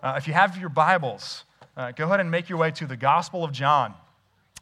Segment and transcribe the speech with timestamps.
[0.00, 1.42] Uh, if you have your Bibles,
[1.76, 3.94] uh, go ahead and make your way to the Gospel of John.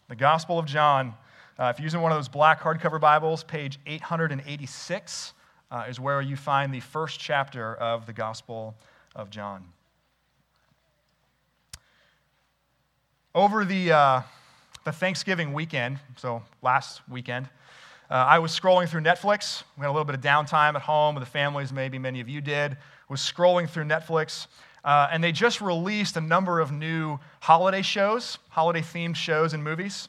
[0.08, 1.12] The Gospel of John.
[1.58, 5.34] Uh, if you're using one of those black hardcover Bibles, page 886
[5.70, 8.74] uh, is where you find the first chapter of the Gospel
[9.14, 9.62] of John.
[13.34, 14.22] Over the, uh,
[14.86, 17.50] the Thanksgiving weekend, so last weekend,
[18.10, 19.64] uh, I was scrolling through Netflix.
[19.76, 22.28] We had a little bit of downtime at home with the families, maybe many of
[22.30, 22.78] you did.
[23.10, 24.46] Was scrolling through Netflix,
[24.86, 29.62] uh, and they just released a number of new holiday shows, holiday themed shows and
[29.62, 30.08] movies.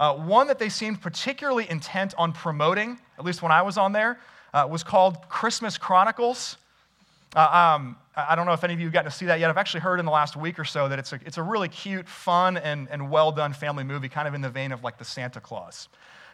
[0.00, 3.92] Uh, one that they seemed particularly intent on promoting, at least when I was on
[3.92, 4.18] there,
[4.52, 6.56] uh, was called Christmas Chronicles.
[7.36, 9.48] Uh, um, I don't know if any of you have gotten to see that yet.
[9.48, 11.68] I've actually heard in the last week or so that it's a, it's a really
[11.68, 14.98] cute, fun, and, and well done family movie, kind of in the vein of like
[14.98, 15.88] the Santa Claus.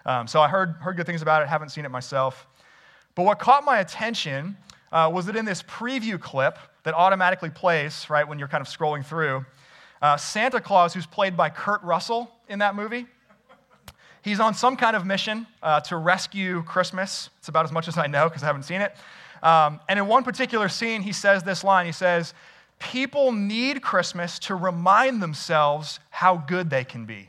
[0.07, 2.47] Um, so I heard, heard good things about it, haven't seen it myself.
[3.15, 4.57] But what caught my attention
[4.91, 8.69] uh, was that in this preview clip that automatically plays, right, when you're kind of
[8.69, 9.45] scrolling through,
[10.01, 13.07] uh, Santa Claus, who's played by Kurt Russell in that movie,
[14.23, 17.30] he's on some kind of mission uh, to rescue Christmas.
[17.39, 18.95] It's about as much as I know because I haven't seen it.
[19.43, 22.35] Um, and in one particular scene, he says this line He says,
[22.79, 27.29] People need Christmas to remind themselves how good they can be.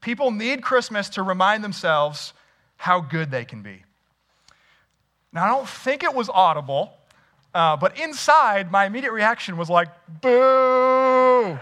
[0.00, 2.34] People need Christmas to remind themselves
[2.76, 3.82] how good they can be.
[5.32, 6.92] Now, I don't think it was audible,
[7.58, 9.88] uh, but inside, my immediate reaction was like,
[10.20, 11.58] boo.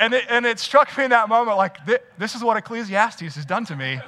[0.00, 1.76] and, it, and it struck me in that moment like,
[2.18, 4.00] this is what Ecclesiastes has done to me.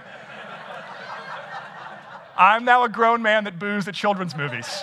[2.37, 4.83] I'm now a grown man that boos at children's movies.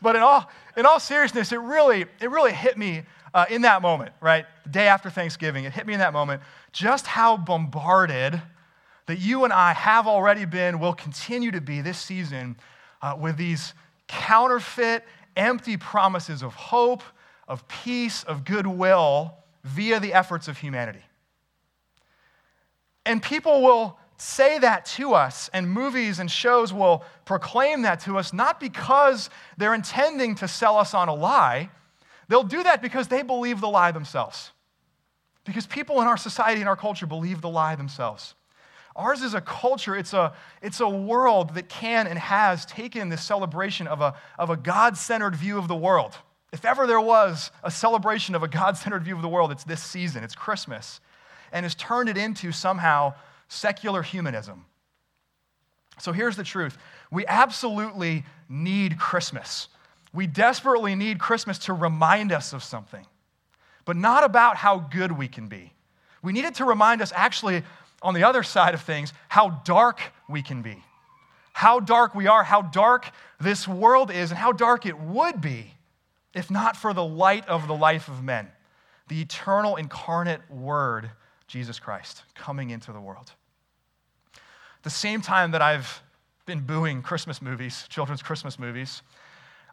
[0.03, 3.01] but in all, in all seriousness, it really, it really hit me
[3.33, 4.45] uh, in that moment, right?
[4.65, 8.39] The day after Thanksgiving, it hit me in that moment just how bombarded
[9.07, 12.57] that you and I have already been, will continue to be this season
[13.01, 13.73] uh, with these
[14.07, 15.03] counterfeit,
[15.35, 17.03] empty promises of hope,
[17.47, 21.03] of peace, of goodwill via the efforts of humanity.
[23.05, 28.17] And people will say that to us, and movies and shows will proclaim that to
[28.17, 31.69] us, not because they're intending to sell us on a lie.
[32.29, 34.51] They'll do that because they believe the lie themselves.
[35.43, 38.34] Because people in our society and our culture believe the lie themselves.
[38.95, 43.23] Ours is a culture, it's a, it's a world that can and has taken this
[43.23, 46.15] celebration of a, of a God centered view of the world.
[46.53, 49.65] If ever there was a celebration of a God centered view of the world, it's
[49.65, 51.01] this season, it's Christmas,
[51.51, 53.13] and has turned it into somehow
[53.49, 54.65] secular humanism.
[55.99, 56.77] So here's the truth
[57.11, 59.67] we absolutely need Christmas.
[60.13, 63.05] We desperately need Christmas to remind us of something,
[63.83, 65.73] but not about how good we can be.
[66.21, 67.63] We need it to remind us actually
[68.05, 69.99] on the other side of things, how dark
[70.29, 70.81] we can be.
[71.53, 75.71] How dark we are, how dark this world is, and how dark it would be
[76.33, 78.49] if not for the light of the life of men,
[79.07, 81.09] the eternal incarnate Word,
[81.47, 83.31] Jesus Christ, coming into the world.
[84.83, 86.03] The same time that I've
[86.45, 89.01] been booing Christmas movies, children's Christmas movies,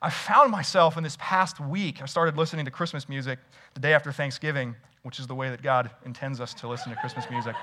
[0.00, 3.38] I found myself in this past week, I started listening to Christmas music
[3.74, 6.98] the day after Thanksgiving, which is the way that God intends us to listen to
[6.98, 7.56] Christmas music.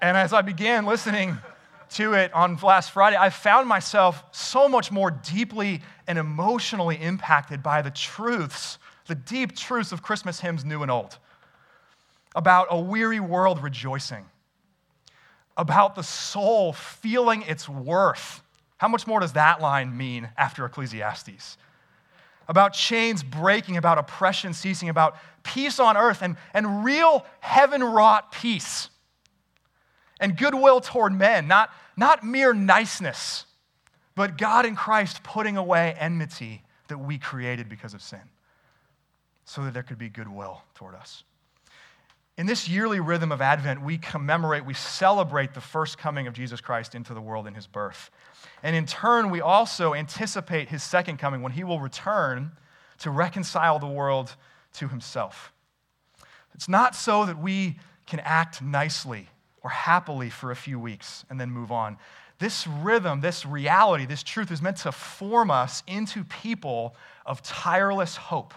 [0.00, 1.36] And as I began listening
[1.90, 7.62] to it on last Friday, I found myself so much more deeply and emotionally impacted
[7.62, 11.18] by the truths, the deep truths of Christmas hymns, new and old,
[12.34, 14.24] about a weary world rejoicing,
[15.56, 18.42] about the soul feeling its worth.
[18.78, 21.58] How much more does that line mean after Ecclesiastes?
[22.48, 28.32] About chains breaking, about oppression ceasing, about peace on earth and, and real heaven wrought
[28.32, 28.88] peace
[30.20, 33.46] and goodwill toward men, not, not mere niceness,
[34.14, 38.20] but God in Christ putting away enmity that we created because of sin,
[39.44, 41.24] so that there could be goodwill toward us.
[42.36, 46.60] In this yearly rhythm of Advent, we commemorate, we celebrate the first coming of Jesus
[46.60, 48.10] Christ into the world in his birth.
[48.62, 52.52] And in turn, we also anticipate his second coming when he will return
[53.00, 54.34] to reconcile the world
[54.74, 55.52] to himself.
[56.54, 59.28] It's not so that we can act nicely
[59.62, 61.98] or happily for a few weeks and then move on.
[62.38, 66.96] This rhythm, this reality, this truth is meant to form us into people
[67.26, 68.54] of tireless hope.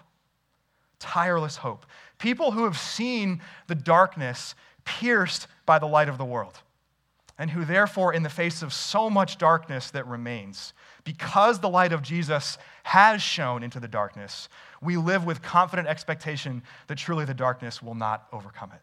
[0.99, 1.85] Tireless hope.
[2.17, 4.55] People who have seen the darkness
[4.85, 6.59] pierced by the light of the world,
[7.37, 10.73] and who, therefore, in the face of so much darkness that remains,
[11.03, 14.47] because the light of Jesus has shone into the darkness,
[14.81, 18.81] we live with confident expectation that truly the darkness will not overcome it.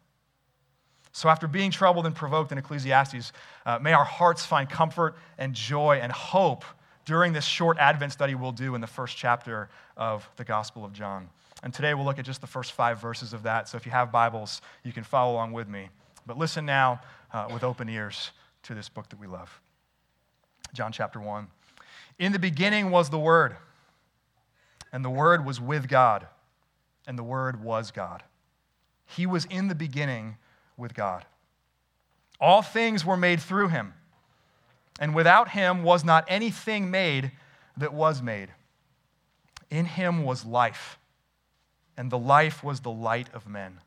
[1.13, 3.33] So, after being troubled and provoked in Ecclesiastes,
[3.67, 6.65] uh, may our hearts find comfort and joy and hope
[7.05, 10.93] during this short Advent study we'll do in the first chapter of the Gospel of
[10.93, 11.29] John.
[11.63, 13.69] And today we'll look at just the first five verses of that.
[13.69, 15.89] So if you have Bibles, you can follow along with me.
[16.27, 17.01] But listen now
[17.33, 18.31] uh, with open ears
[18.63, 19.61] to this book that we love.
[20.73, 21.49] John chapter 1.
[22.19, 23.57] In the beginning was the Word,
[24.93, 26.27] and the Word was with God,
[27.07, 28.23] and the Word was God.
[29.07, 30.37] He was in the beginning
[30.81, 31.25] with God.
[32.41, 33.95] All things were made through him,
[34.99, 37.33] and without him was not anything made
[37.77, 38.49] that was made.
[39.71, 40.99] In him was life,
[41.97, 43.79] and the life was the light of men.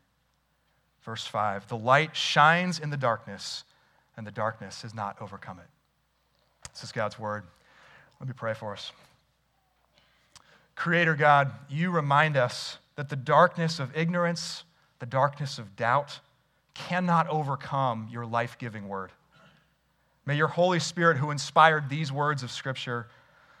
[1.02, 3.64] Verse 5 The light shines in the darkness,
[4.16, 5.66] and the darkness has not overcome it.
[6.72, 7.44] This is God's word.
[8.20, 8.92] Let me pray for us.
[10.76, 14.64] Creator God, you remind us that the darkness of ignorance,
[14.98, 16.20] the darkness of doubt,
[16.74, 19.12] cannot overcome your life giving word.
[20.26, 23.06] May your Holy Spirit, who inspired these words of Scripture,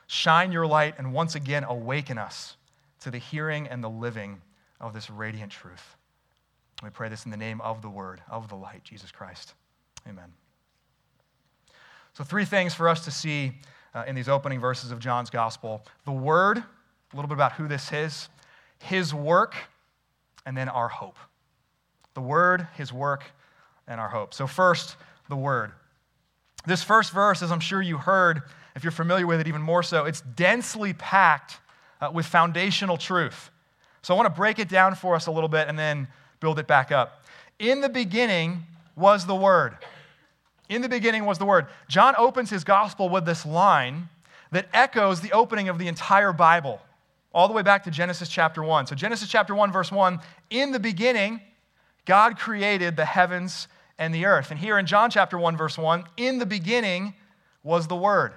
[0.06, 2.56] shine your light and once again awaken us
[3.00, 4.40] to the hearing and the living
[4.80, 5.96] of this radiant truth.
[6.82, 9.54] We pray this in the name of the Word, of the light, Jesus Christ.
[10.08, 10.32] Amen.
[12.14, 13.52] So, three things for us to see
[13.94, 17.68] uh, in these opening verses of John's Gospel the Word, a little bit about who
[17.68, 18.28] this is,
[18.78, 19.54] His work,
[20.44, 21.16] and then our hope
[22.14, 23.24] the Word, His work,
[23.86, 24.32] and our hope.
[24.32, 24.96] So, first,
[25.28, 25.72] the Word.
[26.66, 28.42] This first verse, as I'm sure you heard,
[28.74, 31.58] if you're familiar with it even more so, it's densely packed
[32.00, 33.50] uh, with foundational truth.
[34.02, 36.08] So, I want to break it down for us a little bit and then
[36.40, 37.24] build it back up.
[37.58, 38.62] In the beginning
[38.96, 39.76] was the Word.
[40.68, 41.66] In the beginning was the Word.
[41.88, 44.08] John opens his gospel with this line
[44.50, 46.80] that echoes the opening of the entire Bible,
[47.34, 48.86] all the way back to Genesis chapter 1.
[48.86, 50.20] So, Genesis chapter 1, verse 1
[50.50, 51.40] In the beginning,
[52.04, 53.68] God created the heavens
[53.98, 54.50] and the earth.
[54.50, 57.14] And here in John chapter 1, verse 1, in the beginning
[57.62, 58.32] was the Word.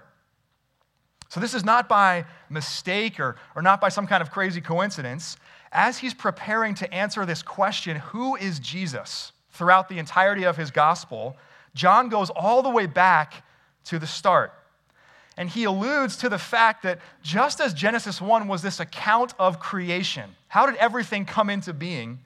[1.29, 5.37] So this is not by mistake or, or not by some kind of crazy coincidence.
[5.71, 10.71] As he's preparing to answer this question, who is Jesus, throughout the entirety of his
[10.71, 11.35] gospel,
[11.73, 13.43] John goes all the way back
[13.85, 14.53] to the start.
[15.35, 19.59] And he alludes to the fact that just as Genesis 1 was this account of
[19.59, 22.19] creation, how did everything come into being?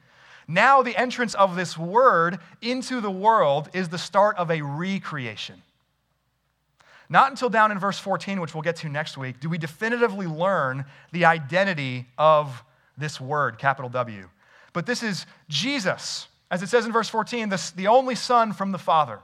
[0.48, 5.62] Now, the entrance of this word into the world is the start of a recreation.
[7.08, 10.26] Not until down in verse 14, which we'll get to next week, do we definitively
[10.26, 12.62] learn the identity of
[12.96, 14.28] this word, capital W.
[14.72, 18.72] But this is Jesus, as it says in verse 14, this, the only Son from
[18.72, 19.20] the Father.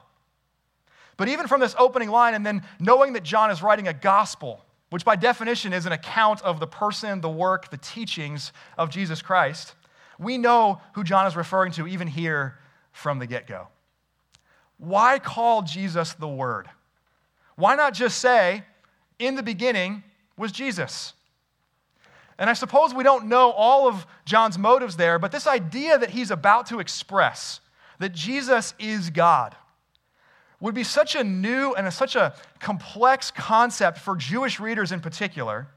[1.17, 4.65] But even from this opening line, and then knowing that John is writing a gospel,
[4.91, 9.21] which by definition is an account of the person, the work, the teachings of Jesus
[9.21, 9.75] Christ,
[10.19, 12.59] we know who John is referring to even here
[12.93, 13.69] from the get go.
[14.79, 16.69] Why call Jesus the Word?
[17.57, 18.63] Why not just say,
[19.19, 20.05] in the beginning
[20.37, 21.13] was Jesus?
[22.39, 26.11] And I suppose we don't know all of John's motives there, but this idea that
[26.11, 27.61] he's about to express,
[27.99, 29.57] that Jesus is God,
[30.61, 35.01] would be such a new and a, such a complex concept for Jewish readers in
[35.01, 35.69] particular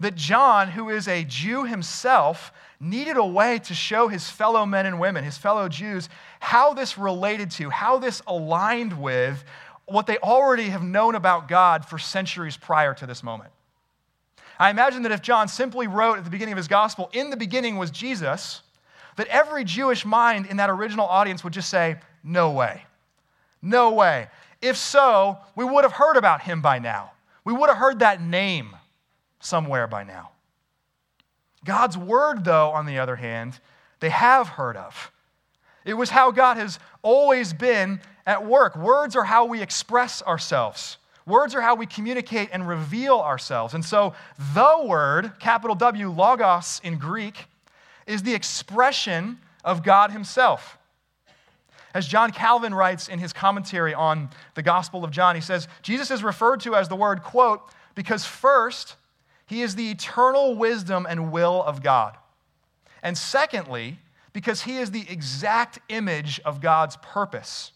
[0.00, 4.86] that John, who is a Jew himself, needed a way to show his fellow men
[4.86, 6.08] and women, his fellow Jews,
[6.40, 9.44] how this related to, how this aligned with
[9.86, 13.50] what they already have known about God for centuries prior to this moment.
[14.58, 17.36] I imagine that if John simply wrote at the beginning of his gospel, in the
[17.36, 18.62] beginning was Jesus,
[19.16, 22.84] that every Jewish mind in that original audience would just say, no way.
[23.62, 24.28] No way.
[24.60, 27.12] If so, we would have heard about him by now.
[27.44, 28.76] We would have heard that name
[29.46, 30.30] somewhere by now.
[31.64, 33.58] God's word, though, on the other hand,
[34.00, 35.10] they have heard of.
[35.84, 38.76] It was how God has always been at work.
[38.76, 40.98] Words are how we express ourselves.
[41.26, 43.74] Words are how we communicate and reveal ourselves.
[43.74, 44.14] And so,
[44.54, 47.46] the word, capital W, logos in Greek,
[48.06, 50.78] is the expression of God Himself.
[51.94, 56.10] As John Calvin writes in his commentary on the Gospel of John, he says, Jesus
[56.10, 58.96] is referred to as the word, quote, because first,
[59.46, 62.16] he is the eternal wisdom and will of God.
[63.02, 63.98] And secondly,
[64.32, 67.72] because he is the exact image of God's purpose.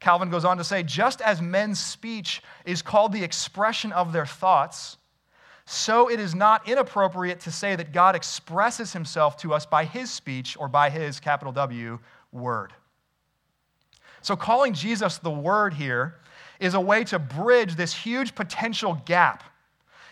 [0.00, 4.26] Calvin goes on to say just as men's speech is called the expression of their
[4.26, 4.96] thoughts,
[5.66, 10.10] so it is not inappropriate to say that God expresses himself to us by his
[10.10, 11.98] speech or by his, capital W,
[12.32, 12.72] word.
[14.22, 16.16] So calling Jesus the word here
[16.60, 19.44] is a way to bridge this huge potential gap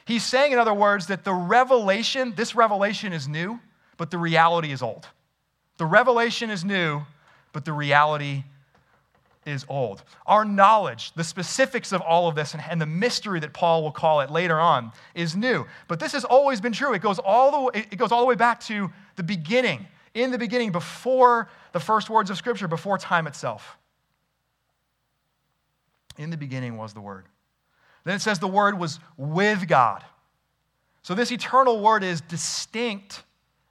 [0.07, 3.59] He's saying, in other words, that the revelation, this revelation is new,
[3.97, 5.07] but the reality is old.
[5.79, 7.03] The revelation is new,
[7.53, 8.45] but the reality
[9.47, 10.03] is old.
[10.27, 13.93] Our knowledge, the specifics of all of this and, and, the mystery that Paul will
[13.93, 15.67] call it later on is new.
[15.89, 16.95] But this has always been true.
[16.95, 20.31] It goes all the way, it goes all the way back to the beginning, in
[20.31, 23.77] the beginning, before the first words of Scripture, before time itself.
[26.17, 27.25] In the beginning was the Word.
[28.05, 30.05] Then it says the Word was with God.
[31.03, 33.23] So this eternal Word is distinct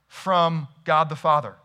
[0.07, 1.55] from God the Father.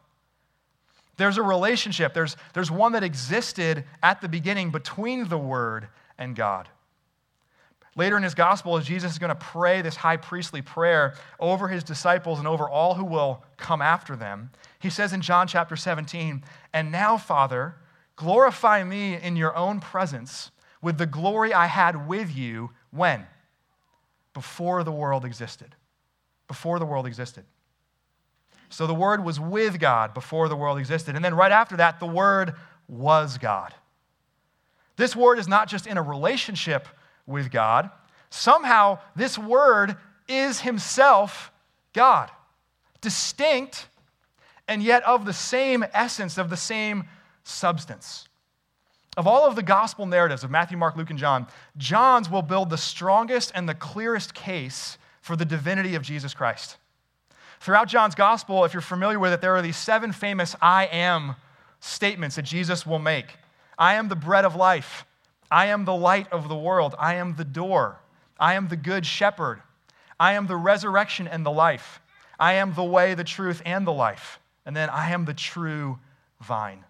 [1.16, 6.36] There's a relationship, there's, there's one that existed at the beginning between the Word and
[6.36, 6.68] God.
[7.96, 11.66] Later in his gospel, as Jesus is going to pray this high priestly prayer over
[11.66, 15.74] his disciples and over all who will come after them, he says in John chapter
[15.74, 17.74] 17, And now, Father,
[18.14, 23.26] glorify me in your own presence with the glory I had with you when?
[24.34, 25.74] Before the world existed.
[26.46, 27.44] Before the world existed.
[28.70, 31.16] So the Word was with God before the world existed.
[31.16, 32.54] And then right after that, the Word
[32.86, 33.74] was God.
[34.96, 36.86] This Word is not just in a relationship
[37.26, 37.90] with God,
[38.30, 39.96] somehow this Word
[40.28, 41.50] is Himself
[41.92, 42.30] God,
[43.00, 43.86] distinct
[44.66, 47.04] and yet of the same essence, of the same
[47.42, 48.27] substance.
[49.18, 52.70] Of all of the gospel narratives of Matthew, Mark, Luke, and John, John's will build
[52.70, 56.76] the strongest and the clearest case for the divinity of Jesus Christ.
[57.58, 61.34] Throughout John's gospel, if you're familiar with it, there are these seven famous I am
[61.80, 63.36] statements that Jesus will make
[63.76, 65.04] I am the bread of life.
[65.50, 66.94] I am the light of the world.
[66.96, 67.98] I am the door.
[68.38, 69.60] I am the good shepherd.
[70.20, 72.00] I am the resurrection and the life.
[72.38, 74.38] I am the way, the truth, and the life.
[74.64, 75.98] And then I am the true
[76.40, 76.84] vine.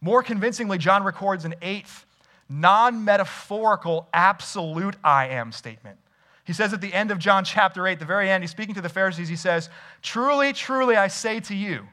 [0.00, 2.06] More convincingly, John records an eighth
[2.48, 5.98] non metaphorical absolute I am statement.
[6.44, 8.80] He says at the end of John chapter 8, the very end, he's speaking to
[8.80, 9.70] the Pharisees, he says,
[10.02, 11.86] Truly, truly, I say to you,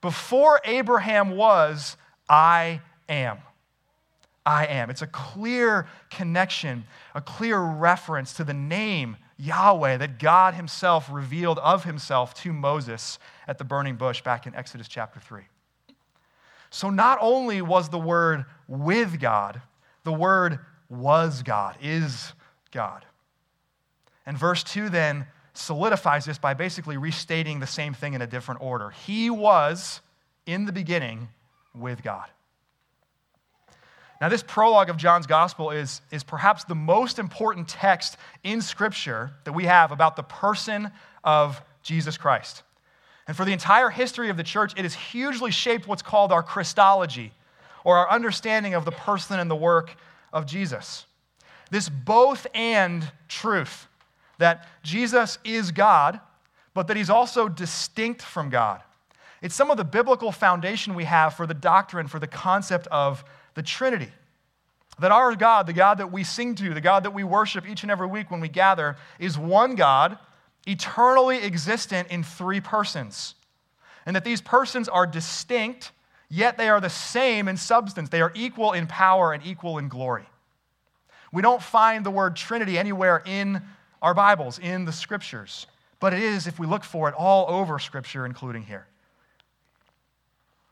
[0.00, 1.96] before Abraham was,
[2.28, 3.38] I am.
[4.44, 4.90] I am.
[4.90, 11.58] It's a clear connection, a clear reference to the name Yahweh that God Himself revealed
[11.58, 15.42] of Himself to Moses at the burning bush back in Exodus chapter 3.
[16.70, 19.60] So not only was the word with God,
[20.04, 20.58] the word
[20.88, 22.32] was God, is
[22.72, 23.04] God.
[24.26, 28.60] And verse 2 then solidifies this by basically restating the same thing in a different
[28.60, 28.90] order.
[28.90, 30.00] He was
[30.46, 31.28] in the beginning
[31.74, 32.26] with God.
[34.20, 39.32] Now, this prologue of John's gospel is, is perhaps the most important text in Scripture
[39.44, 40.90] that we have about the person
[41.22, 42.64] of Jesus Christ.
[43.28, 46.42] And for the entire history of the church, it has hugely shaped what's called our
[46.42, 47.32] Christology,
[47.84, 49.94] or our understanding of the person and the work
[50.32, 51.06] of Jesus.
[51.70, 53.86] This both and truth
[54.38, 56.20] that Jesus is God,
[56.72, 58.82] but that he's also distinct from God.
[59.42, 63.24] It's some of the biblical foundation we have for the doctrine, for the concept of
[63.54, 64.10] the Trinity.
[65.00, 67.82] That our God, the God that we sing to, the God that we worship each
[67.82, 70.18] and every week when we gather, is one God,
[70.68, 73.34] eternally existent in three persons.
[74.06, 75.92] And that these persons are distinct,
[76.28, 78.08] yet they are the same in substance.
[78.08, 80.26] They are equal in power and equal in glory.
[81.32, 83.62] We don't find the word Trinity anywhere in
[84.00, 85.66] our Bibles, in the scriptures.
[86.00, 88.86] But it is, if we look for it, all over scripture, including here.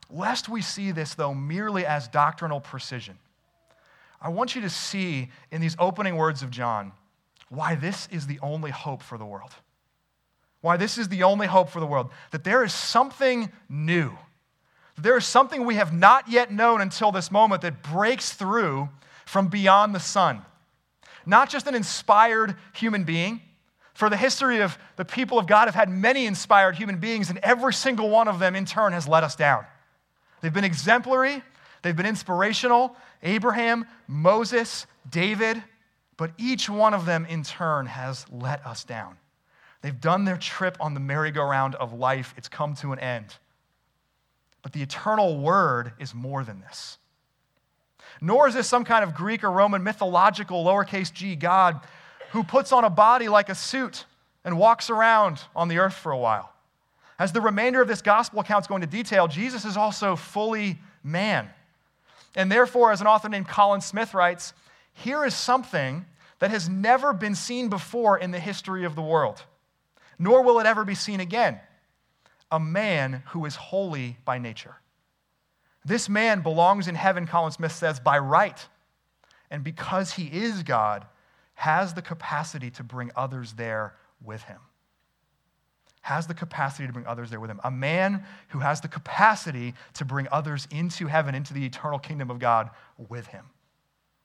[0.08, 3.18] Lest we see this, though, merely as doctrinal precision,
[4.20, 6.92] I want you to see in these opening words of John
[7.48, 9.52] why this is the only hope for the world.
[10.66, 12.10] Why this is the only hope for the world.
[12.32, 14.12] That there is something new.
[14.98, 18.88] There is something we have not yet known until this moment that breaks through
[19.24, 20.42] from beyond the sun
[21.26, 23.42] not just an inspired human being.
[23.94, 27.38] For the history of the people of God have had many inspired human beings, and
[27.40, 29.64] every single one of them in turn has let us down.
[30.40, 31.42] They've been exemplary,
[31.82, 35.62] they've been inspirational Abraham, Moses, David,
[36.18, 39.16] but each one of them in turn has let us down.
[39.82, 43.36] They've done their trip on the merry-go-round of life, it's come to an end.
[44.62, 46.98] But the eternal word is more than this.
[48.20, 51.80] Nor is this some kind of Greek or Roman mythological lowercase g God
[52.30, 54.04] who puts on a body like a suit
[54.44, 56.52] and walks around on the earth for a while.
[57.18, 60.78] As the remainder of this gospel account is going to detail, Jesus is also fully
[61.02, 61.48] man.
[62.34, 64.52] And therefore, as an author named Colin Smith writes,
[64.92, 66.04] here is something
[66.38, 69.42] that has never been seen before in the history of the world,
[70.18, 71.60] nor will it ever be seen again
[72.50, 74.76] a man who is holy by nature.
[75.84, 78.66] This man belongs in heaven, Colin Smith says, by right.
[79.50, 81.06] And because he is God,
[81.54, 84.60] has the capacity to bring others there with him.
[86.06, 87.60] has the capacity to bring others there with him.
[87.64, 92.30] A man who has the capacity to bring others into heaven, into the eternal kingdom
[92.30, 92.70] of God
[93.08, 93.44] with him.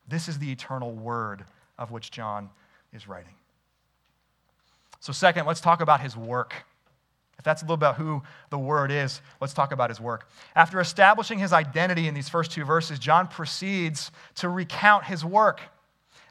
[0.07, 1.43] This is the eternal word
[1.79, 2.51] of which John
[2.93, 3.33] is writing.
[5.01, 6.53] So, second, let's talk about his work.
[7.39, 10.29] If that's a little about who the Word is, let's talk about his work.
[10.55, 15.60] After establishing his identity in these first two verses, John proceeds to recount his work.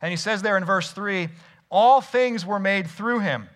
[0.01, 1.29] And he says there in verse 3
[1.69, 3.49] All things were made through him,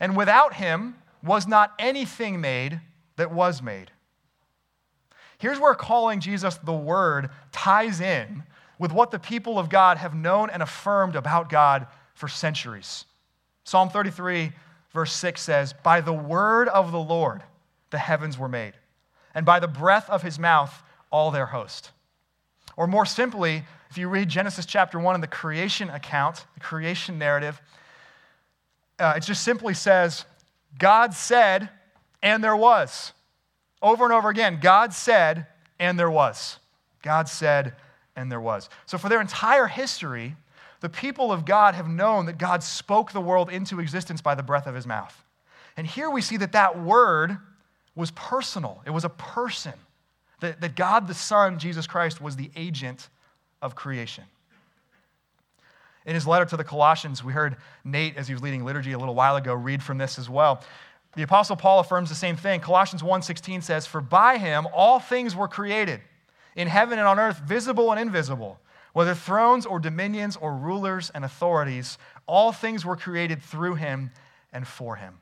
[0.00, 2.80] and without him was not anything made
[3.14, 3.92] that was made.
[5.38, 8.42] Here's where calling Jesus the Word ties in
[8.80, 13.04] with what the people of God have known and affirmed about God for centuries.
[13.64, 14.52] Psalm 33
[14.92, 17.42] verse 6 says, By the word of the Lord
[17.90, 18.74] the heavens were made,
[19.34, 21.90] and by the breath of his mouth all their host.
[22.76, 27.18] Or more simply, if you read Genesis chapter 1 in the creation account, the creation
[27.18, 27.60] narrative,
[28.98, 30.24] uh, it just simply says,
[30.78, 31.68] God said,
[32.22, 33.12] and there was.
[33.82, 35.46] Over and over again, God said,
[35.78, 36.58] and there was.
[37.02, 37.74] God said,
[38.16, 38.68] and there was.
[38.86, 40.36] So for their entire history,
[40.84, 44.42] the people of God have known that God spoke the world into existence by the
[44.42, 45.24] breath of his mouth.
[45.78, 47.38] And here we see that that word
[47.94, 49.72] was personal, it was a person.
[50.40, 53.08] That, that God the Son, Jesus Christ, was the agent
[53.62, 54.24] of creation.
[56.04, 58.98] In his letter to the Colossians, we heard Nate, as he was leading liturgy a
[58.98, 60.62] little while ago, read from this as well.
[61.16, 62.60] The Apostle Paul affirms the same thing.
[62.60, 66.02] Colossians 1:16 says, For by him all things were created,
[66.54, 68.60] in heaven and on earth, visible and invisible
[68.94, 74.10] whether thrones or dominions or rulers and authorities, all things were created through him
[74.52, 75.18] and for him.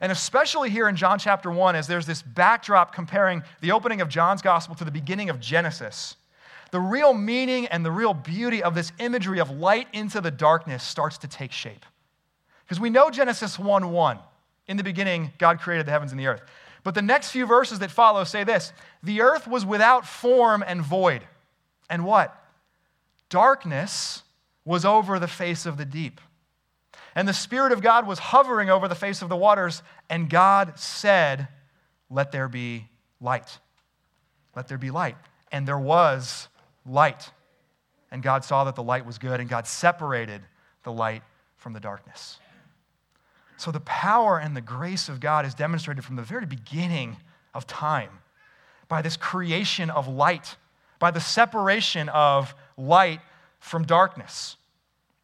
[0.00, 4.08] And especially here in John chapter 1, as there's this backdrop comparing the opening of
[4.08, 6.16] John's gospel to the beginning of Genesis,
[6.70, 10.84] the real meaning and the real beauty of this imagery of light into the darkness
[10.84, 11.84] starts to take shape.
[12.64, 14.18] Because we know Genesis 1 1.
[14.68, 16.42] In the beginning, God created the heavens and the earth.
[16.84, 20.80] But the next few verses that follow say this The earth was without form and
[20.80, 21.22] void
[21.92, 22.34] and what?
[23.28, 24.22] Darkness
[24.64, 26.22] was over the face of the deep.
[27.14, 30.78] And the Spirit of God was hovering over the face of the waters, and God
[30.78, 31.48] said,
[32.08, 32.88] Let there be
[33.20, 33.58] light.
[34.56, 35.16] Let there be light.
[35.52, 36.48] And there was
[36.86, 37.30] light.
[38.10, 40.40] And God saw that the light was good, and God separated
[40.84, 41.22] the light
[41.56, 42.38] from the darkness.
[43.58, 47.18] So the power and the grace of God is demonstrated from the very beginning
[47.52, 48.20] of time
[48.88, 50.56] by this creation of light
[51.02, 53.20] by the separation of light
[53.58, 54.56] from darkness.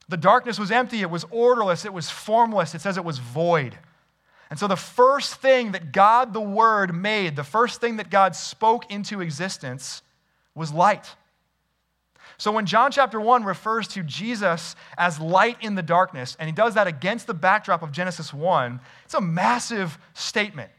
[0.08, 3.78] The darkness was empty, it was orderless, it was formless, it says it was void.
[4.50, 8.34] And so, the first thing that God the Word made, the first thing that God
[8.34, 10.02] spoke into existence
[10.52, 11.14] was light.
[12.38, 16.52] So, when John chapter 1 refers to Jesus as light in the darkness, and he
[16.52, 20.72] does that against the backdrop of Genesis 1, it's a massive statement.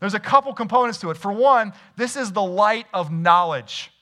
[0.00, 1.16] There's a couple components to it.
[1.16, 3.92] For one, this is the light of knowledge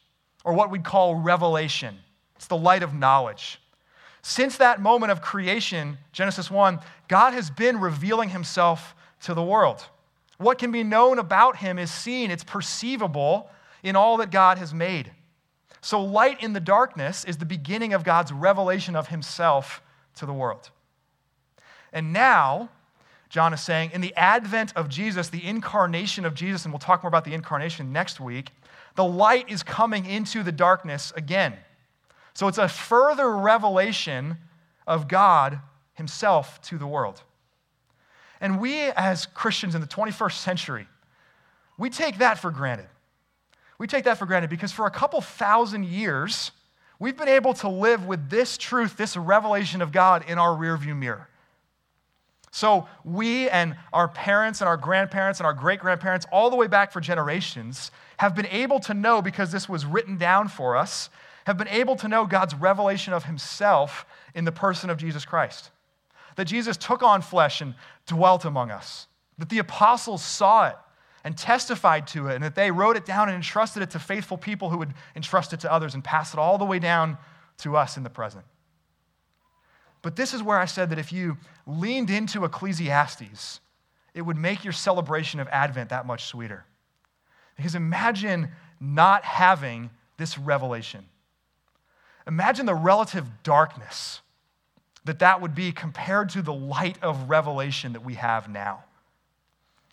[0.45, 1.97] or what we'd call revelation.
[2.37, 3.61] It's the light of knowledge.
[4.23, 9.85] Since that moment of creation, Genesis 1, God has been revealing himself to the world.
[10.39, 13.51] What can be known about him is seen, it's perceivable
[13.83, 15.11] in all that God has made.
[15.81, 19.83] So, light in the darkness is the beginning of God's revelation of himself
[20.17, 20.71] to the world.
[21.93, 22.71] And now,
[23.29, 27.03] John is saying, in the advent of Jesus, the incarnation of Jesus, and we'll talk
[27.03, 28.51] more about the incarnation next week,
[28.95, 31.55] the light is coming into the darkness again.
[32.35, 34.39] So it's a further revelation
[34.87, 35.61] of God
[35.95, 37.23] Himself to the world.
[38.41, 40.89] And we, as Christians in the 21st century,
[41.79, 42.89] we take that for granted.
[43.79, 46.53] We take that for granted because for a couple thousand years,
[46.99, 50.97] we've been able to live with this truth, this revelation of God in our rearview
[50.97, 51.29] mirror.
[52.53, 56.67] So we and our parents and our grandparents and our great grandparents, all the way
[56.67, 57.91] back for generations,
[58.23, 61.11] have been able to know, because this was written down for us,
[61.45, 65.73] have been able to know God's revelation of himself in the person of Jesus Christ.
[66.37, 67.75] That Jesus took on flesh and
[68.07, 69.09] dwelt among us.
[69.39, 70.77] That the apostles saw it
[71.25, 74.39] and testified to it, and that they wrote it down and entrusted it to faithful
[74.39, 77.19] people who would entrust it to others and pass it all the way down
[77.59, 78.45] to us in the present.
[80.01, 83.59] But this is where I said that if you leaned into Ecclesiastes,
[84.15, 86.67] it would make your celebration of Advent that much sweeter.
[87.57, 91.05] Because imagine not having this revelation.
[92.27, 94.21] Imagine the relative darkness
[95.05, 98.85] that that would be compared to the light of revelation that we have now.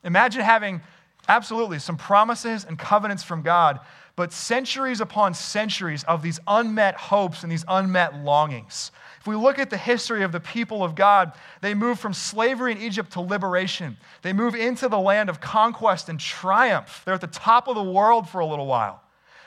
[0.03, 0.81] Imagine having
[1.29, 3.79] Absolutely, some promises and covenants from God,
[4.19, 8.91] but centuries upon centuries of these unmet hopes and these unmet longings.
[9.21, 12.73] If we look at the history of the people of God, they move from slavery
[12.73, 13.95] in Egypt to liberation.
[14.21, 17.01] They move into the land of conquest and triumph.
[17.05, 19.01] They're at the top of the world for a little while.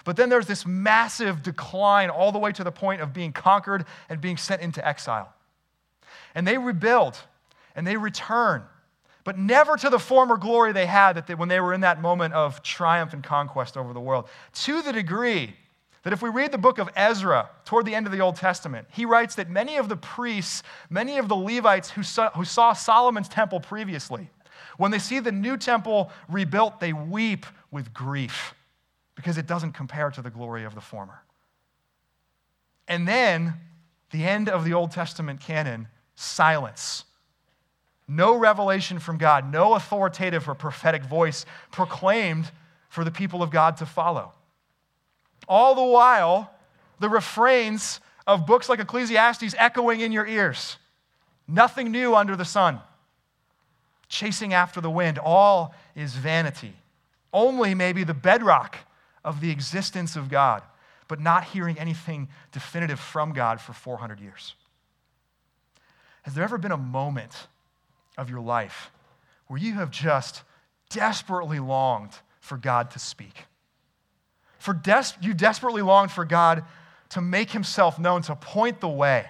[0.05, 3.85] But then there's this massive decline all the way to the point of being conquered
[4.09, 5.35] and being sent into exile.
[6.35, 7.19] And they rebuild
[7.77, 8.63] and they return,
[9.25, 12.01] but never to the former glory they had that they, when they were in that
[12.01, 14.29] moment of triumph and conquest over the world.
[14.65, 15.55] To the degree
[16.03, 18.89] that if we read the book of Ezra toward the end of the Old Testament,
[18.91, 22.73] he writes that many of the priests, many of the Levites who saw, who saw
[22.73, 24.29] Solomon's temple previously,
[24.77, 28.55] when they see the new temple rebuilt, they weep with grief
[29.15, 31.23] because it doesn't compare to the glory of the former.
[32.89, 33.55] And then,
[34.11, 37.05] the end of the Old Testament canon, silence.
[38.15, 42.51] No revelation from God, no authoritative or prophetic voice proclaimed
[42.91, 44.33] for the people of God to follow.
[45.49, 46.53] All the while,
[47.01, 50.77] the refrains of books like Ecclesiastes echoing in your ears.
[51.49, 52.81] Nothing new under the sun.
[54.09, 55.19] Chasing after the wind.
[55.19, 56.75] All is vanity.
[57.33, 58.77] Only maybe the bedrock
[59.25, 60.63] of the existence of God,
[61.09, 64.55] but not hearing anything definitive from God for 400 years.
[66.25, 67.47] Has there ever been a moment
[68.17, 68.91] of your life
[69.47, 70.43] where you have just
[70.91, 73.45] desperately longed for God to speak?
[74.59, 76.65] For des- you desperately longed for God
[77.11, 79.27] to make himself known, to point the way.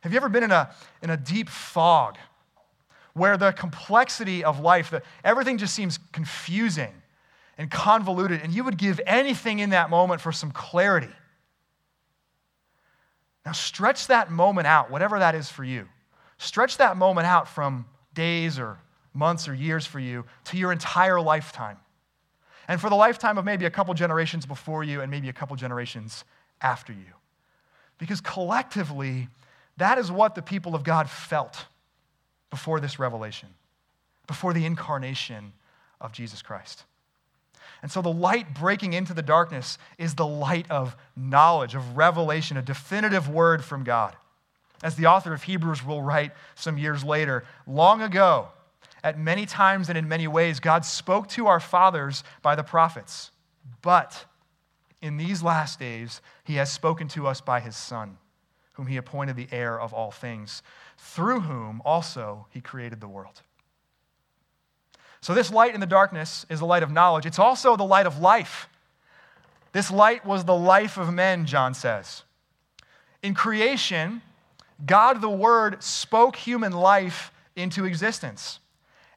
[0.00, 2.16] Have you ever been in a, in a deep fog
[3.14, 6.92] where the complexity of life, that everything just seems confusing
[7.58, 11.10] and convoluted, and you would give anything in that moment for some clarity?
[13.44, 15.88] Now, stretch that moment out, whatever that is for you.
[16.42, 18.76] Stretch that moment out from days or
[19.14, 21.76] months or years for you to your entire lifetime
[22.66, 25.54] and for the lifetime of maybe a couple generations before you and maybe a couple
[25.54, 26.24] generations
[26.60, 27.14] after you.
[27.96, 29.28] Because collectively,
[29.76, 31.66] that is what the people of God felt
[32.50, 33.50] before this revelation,
[34.26, 35.52] before the incarnation
[36.00, 36.82] of Jesus Christ.
[37.82, 42.56] And so the light breaking into the darkness is the light of knowledge, of revelation,
[42.56, 44.16] a definitive word from God.
[44.82, 48.48] As the author of Hebrews will write some years later, long ago,
[49.04, 53.30] at many times and in many ways, God spoke to our fathers by the prophets.
[53.80, 54.24] But
[55.00, 58.18] in these last days, he has spoken to us by his Son,
[58.74, 60.62] whom he appointed the heir of all things,
[60.96, 63.42] through whom also he created the world.
[65.20, 67.26] So, this light in the darkness is the light of knowledge.
[67.26, 68.68] It's also the light of life.
[69.72, 72.24] This light was the life of men, John says.
[73.22, 74.20] In creation,
[74.84, 78.58] God the Word spoke human life into existence.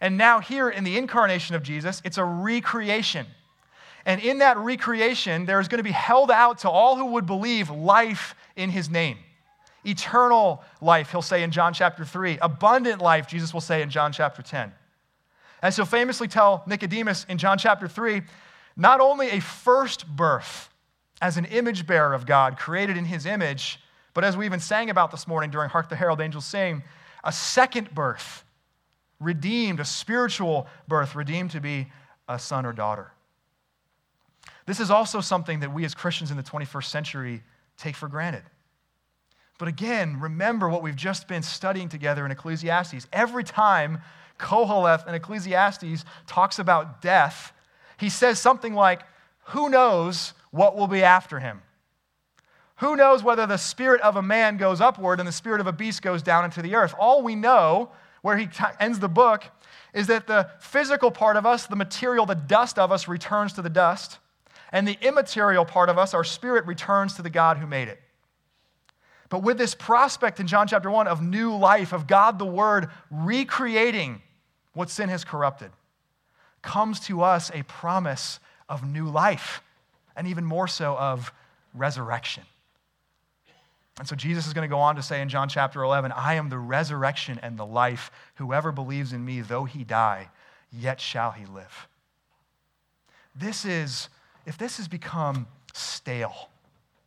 [0.02, 3.26] And now, here in the incarnation of Jesus, it's a recreation.
[4.06, 7.26] And in that recreation, there is going to be held out to all who would
[7.26, 9.18] believe life in his name.
[9.86, 12.38] Eternal life, he'll say in John chapter 3.
[12.42, 14.72] Abundant life, Jesus will say in John chapter 10.
[15.62, 18.22] And so famously tell Nicodemus in John chapter 3
[18.78, 20.70] not only a first birth
[21.22, 23.80] as an image bearer of God, created in his image,
[24.16, 26.82] but as we even sang about this morning during Hark the Herald Angels Sing,
[27.24, 28.44] a second birth
[29.20, 31.88] redeemed, a spiritual birth, redeemed to be
[32.28, 33.12] a son or daughter.
[34.66, 37.44] This is also something that we as Christians in the 21st century
[37.78, 38.44] take for granted.
[39.58, 43.08] But again, remember what we've just been studying together in Ecclesiastes.
[43.12, 44.00] Every time
[44.40, 47.52] Koheleth in Ecclesiastes talks about death,
[47.98, 49.02] he says something like,
[49.48, 51.62] Who knows what will be after him?
[52.78, 55.72] Who knows whether the spirit of a man goes upward and the spirit of a
[55.72, 56.94] beast goes down into the earth?
[57.00, 57.92] All we know
[58.26, 59.46] where he ends the book,
[59.94, 63.62] is that the physical part of us, the material, the dust of us, returns to
[63.62, 64.18] the dust,
[64.72, 68.02] and the immaterial part of us, our spirit, returns to the God who made it.
[69.30, 72.90] But with this prospect in John chapter 1 of new life, of God the Word
[73.12, 74.24] recreating
[74.74, 75.70] what sin has corrupted,
[76.64, 79.62] comes to us a promise of new life,
[80.16, 81.32] and even more so of
[81.76, 82.44] resurrection.
[83.98, 86.34] And so Jesus is going to go on to say in John chapter 11, I
[86.34, 88.12] am the resurrection and the life.
[88.36, 90.30] Whoever believes in me, though he die,
[90.72, 91.88] yet shall he live.
[93.36, 94.10] This is,
[94.46, 96.50] if this has become stale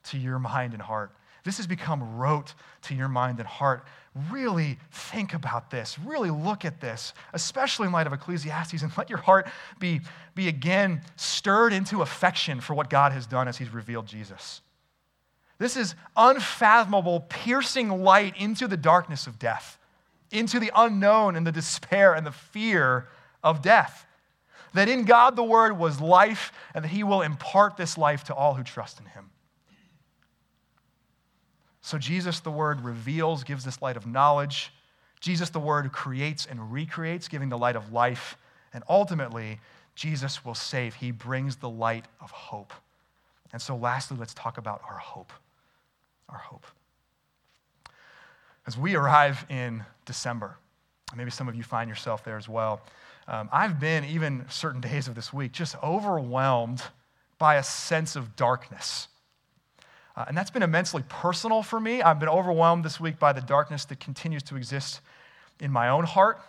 [0.05, 1.13] to your mind and heart,
[1.45, 3.85] this has become rote to your mind and heart,
[4.31, 5.99] really think about this.
[5.99, 9.49] Really look at this, especially in light of Ecclesiastes, and let your heart
[9.79, 10.01] be,
[10.35, 14.63] be again stirred into affection for what God has done as he's revealed Jesus.
[15.59, 19.79] This is unfathomable, piercing light into the darkness of death,
[20.31, 23.09] into the unknown and the despair and the fear
[23.43, 24.07] of death.
[24.75, 28.35] that in God the Word was life, and that He will impart this life to
[28.35, 29.31] all who trust in Him.
[31.81, 34.73] So, Jesus the Word reveals, gives this light of knowledge.
[35.21, 38.37] Jesus the Word creates and recreates, giving the light of life.
[38.75, 39.59] And ultimately,
[39.95, 40.95] Jesus will save.
[40.95, 42.75] He brings the light of hope.
[43.53, 45.33] And so, lastly, let's talk about our hope.
[46.29, 46.67] Our hope.
[48.67, 50.57] As we arrive in December,
[51.17, 52.83] maybe some of you find yourself there as well.
[53.27, 56.83] Um, I've been, even certain days of this week, just overwhelmed
[57.39, 59.09] by a sense of darkness.
[60.17, 62.03] Uh, and that's been immensely personal for me.
[62.03, 65.01] I've been overwhelmed this week by the darkness that continues to exist
[65.61, 66.41] in my own heart,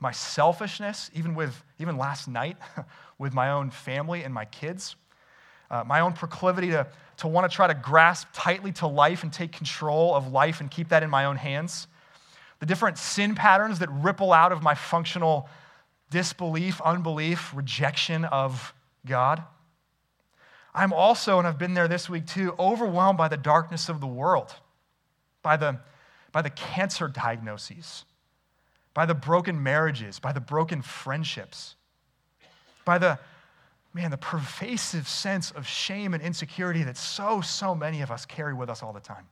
[0.00, 2.56] my selfishness, even with even last night
[3.18, 4.96] with my own family and my kids,
[5.70, 6.86] uh, my own proclivity to,
[7.22, 10.68] to want to try to grasp tightly to life and take control of life and
[10.68, 11.86] keep that in my own hands,
[12.58, 15.48] the different sin patterns that ripple out of my functional
[16.10, 18.74] disbelief, unbelief, rejection of
[19.06, 19.40] God.
[20.74, 24.06] I'm also, and I've been there this week too, overwhelmed by the darkness of the
[24.08, 24.56] world,
[25.42, 25.78] by the,
[26.32, 28.04] by the cancer diagnoses,
[28.94, 31.76] by the broken marriages, by the broken friendships,
[32.84, 33.20] by the,
[33.94, 38.54] man, the pervasive sense of shame and insecurity that so, so many of us carry
[38.54, 39.26] with us all the time.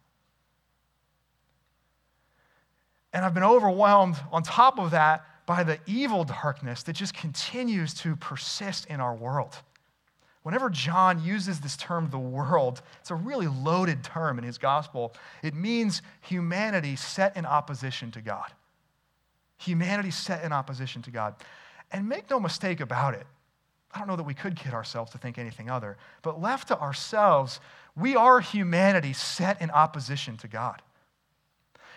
[3.13, 7.95] And I've been overwhelmed on top of that by the evil darkness that just continues
[7.95, 9.57] to persist in our world.
[10.43, 15.13] Whenever John uses this term, the world, it's a really loaded term in his gospel.
[15.43, 18.53] It means humanity set in opposition to God.
[19.59, 21.35] Humanity set in opposition to God.
[21.93, 23.27] And make no mistake about it,
[23.93, 26.79] I don't know that we could kid ourselves to think anything other, but left to
[26.79, 27.61] ourselves,
[27.97, 30.81] we are humanity set in opposition to God.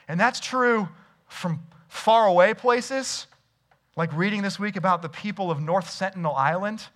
[0.08, 0.90] And that's true
[1.28, 3.28] from far away places,
[3.96, 6.88] like reading this week about the people of North Sentinel Island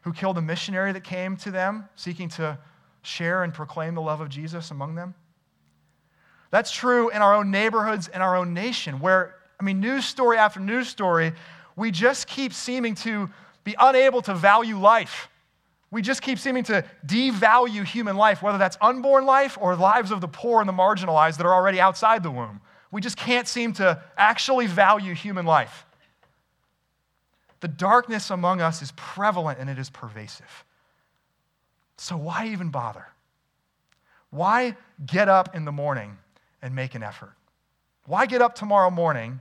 [0.00, 2.58] who killed a missionary that came to them seeking to
[3.02, 5.14] share and proclaim the love of Jesus among them.
[6.50, 10.36] That's true in our own neighborhoods and our own nation, where, I mean, news story
[10.36, 11.32] after news story,
[11.76, 13.30] we just keep seeming to
[13.64, 15.28] be unable to value life.
[15.90, 20.20] We just keep seeming to devalue human life, whether that's unborn life or lives of
[20.20, 22.60] the poor and the marginalized that are already outside the womb.
[22.90, 25.86] We just can't seem to actually value human life.
[27.60, 30.64] The darkness among us is prevalent and it is pervasive.
[31.96, 33.06] So, why even bother?
[34.30, 36.18] Why get up in the morning
[36.60, 37.34] and make an effort?
[38.06, 39.40] Why get up tomorrow morning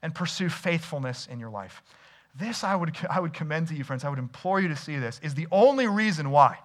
[0.00, 1.82] and pursue faithfulness in your life?
[2.38, 4.04] This I would, I would commend to you, friends.
[4.04, 6.58] I would implore you to see this, is the only reason why.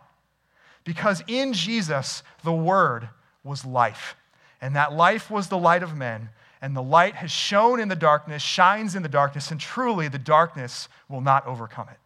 [0.84, 3.10] Because in Jesus, the Word
[3.44, 4.16] was life.
[4.62, 6.30] And that life was the light of men
[6.64, 10.18] and the light has shone in the darkness, shines in the darkness, and truly the
[10.18, 11.98] darkness will not overcome it.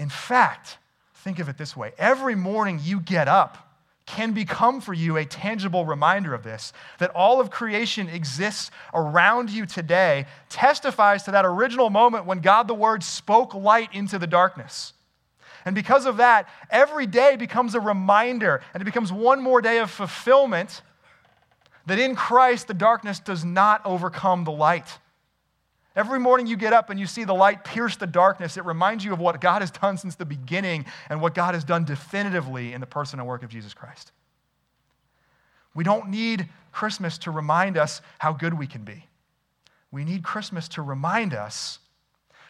[0.00, 0.78] In fact,
[1.16, 3.63] think of it this way every morning you get up
[4.06, 9.50] can become for you a tangible reminder of this that all of creation exists around
[9.50, 14.26] you today, testifies to that original moment when God the Word spoke light into the
[14.26, 14.92] darkness.
[15.64, 19.78] And because of that, every day becomes a reminder and it becomes one more day
[19.78, 20.82] of fulfillment
[21.86, 24.98] that in Christ the darkness does not overcome the light.
[25.96, 29.04] Every morning you get up and you see the light pierce the darkness, it reminds
[29.04, 32.72] you of what God has done since the beginning and what God has done definitively
[32.72, 34.10] in the person and work of Jesus Christ.
[35.72, 39.06] We don't need Christmas to remind us how good we can be.
[39.92, 41.78] We need Christmas to remind us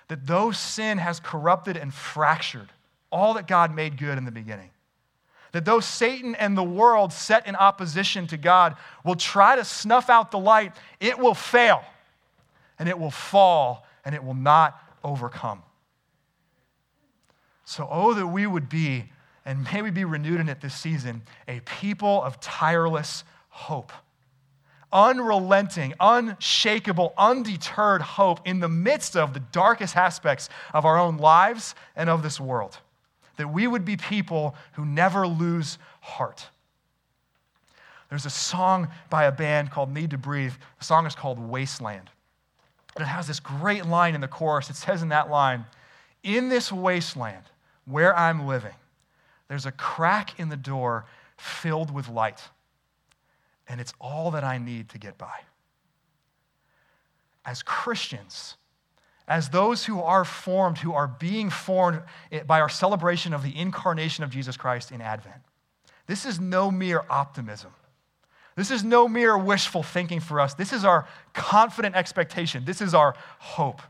[0.09, 2.71] that though sin has corrupted and fractured
[3.13, 4.71] all that God made good in the beginning,
[5.53, 10.09] that though Satan and the world set in opposition to God will try to snuff
[10.09, 11.85] out the light, it will fail
[12.79, 15.63] and it will fall and it will not overcome.
[17.65, 19.05] So, oh, that we would be,
[19.45, 23.93] and may we be renewed in it this season, a people of tireless hope.
[24.93, 31.75] Unrelenting, unshakable, undeterred hope in the midst of the darkest aspects of our own lives
[31.97, 32.79] and of this world
[33.37, 36.49] that we would be people who never lose heart.
[38.09, 40.53] There's a song by a band called Need to Breathe.
[40.79, 42.11] The song is called Wasteland.
[42.95, 44.71] And it has this great line in the chorus.
[44.71, 45.67] It says in that line,
[46.23, 47.45] In this wasteland
[47.85, 48.75] where I'm living,
[49.49, 52.41] there's a crack in the door filled with light.
[53.69, 55.41] And it's all that I need to get by.
[57.45, 58.57] As Christians,
[59.27, 62.03] as those who are formed, who are being formed
[62.47, 65.41] by our celebration of the incarnation of Jesus Christ in Advent.
[66.07, 67.73] This is no mere optimism.
[68.57, 70.55] This is no mere wishful thinking for us.
[70.55, 72.65] This is our confident expectation.
[72.65, 73.83] This is our hope.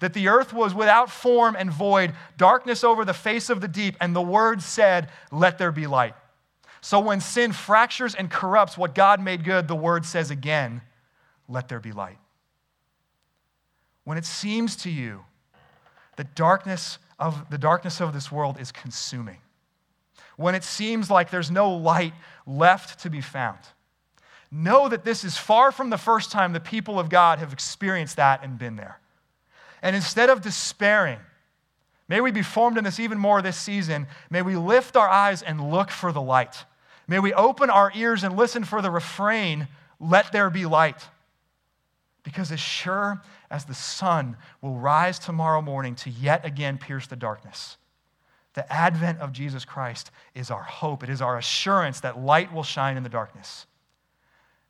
[0.00, 3.96] that the earth was without form and void, darkness over the face of the deep,
[4.00, 6.14] and the word said, Let there be light.
[6.80, 10.82] So when sin fractures and corrupts what God made good, the word says again,
[11.48, 12.18] Let there be light.
[14.04, 15.24] When it seems to you
[16.16, 19.38] that darkness of the darkness of this world is consuming,
[20.36, 22.14] when it seems like there's no light
[22.46, 23.60] left to be found,
[24.52, 28.16] know that this is far from the first time the people of God have experienced
[28.16, 29.00] that and been there.
[29.80, 31.18] And instead of despairing,
[32.06, 34.06] may we be formed in this even more this season.
[34.30, 36.66] May we lift our eyes and look for the light.
[37.08, 41.08] May we open our ears and listen for the refrain, let there be light.
[42.22, 47.16] Because as sure as the sun will rise tomorrow morning to yet again pierce the
[47.16, 47.78] darkness,
[48.54, 51.02] the advent of Jesus Christ is our hope.
[51.02, 53.66] It is our assurance that light will shine in the darkness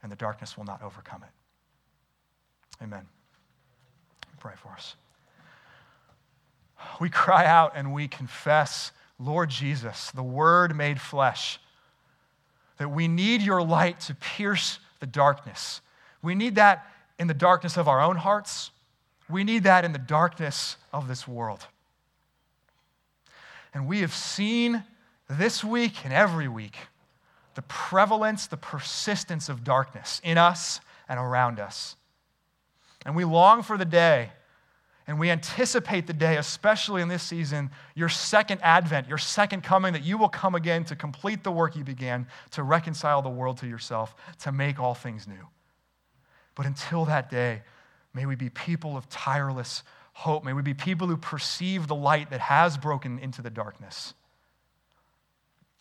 [0.02, 2.84] and the darkness will not overcome it.
[2.84, 3.06] Amen.
[4.40, 4.96] Pray for us
[7.00, 11.58] we cry out and we confess, Lord Jesus, the Word made flesh,
[12.78, 15.80] that we need your light to pierce the darkness.
[16.22, 16.86] We need that
[17.18, 18.70] in the darkness of our own hearts.
[19.28, 21.66] We need that in the darkness of this world.
[23.74, 24.84] And we have seen
[25.28, 26.76] this week and every week
[27.54, 31.96] the prevalence, the persistence of darkness in us and around us.
[33.04, 34.30] And we long for the day
[35.06, 39.92] and we anticipate the day, especially in this season, your second advent, your second coming,
[39.94, 43.58] that you will come again to complete the work you began, to reconcile the world
[43.58, 45.48] to yourself, to make all things new.
[46.54, 47.62] But until that day,
[48.14, 50.44] may we be people of tireless hope.
[50.44, 54.14] May we be people who perceive the light that has broken into the darkness.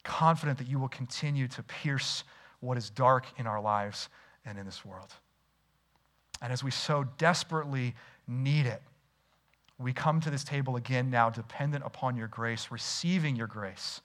[0.03, 2.23] Confident that you will continue to pierce
[2.59, 4.09] what is dark in our lives
[4.45, 5.13] and in this world.
[6.41, 7.95] And as we so desperately
[8.27, 8.81] need it,
[9.77, 14.01] we come to this table again now dependent upon your grace, receiving your grace,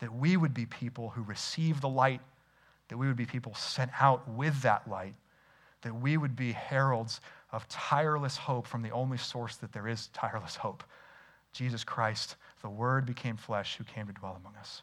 [0.00, 2.20] that we would be people who receive the light,
[2.88, 5.14] that we would be people sent out with that light,
[5.82, 10.08] that we would be heralds of tireless hope from the only source that there is
[10.08, 10.84] tireless hope
[11.52, 14.82] Jesus Christ, the Word became flesh who came to dwell among us.